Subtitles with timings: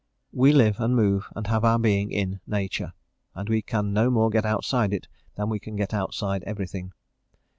[0.31, 2.93] We live, and move, and have our being in nature;
[3.35, 6.93] and we can no more get outside it than we can get outside everything.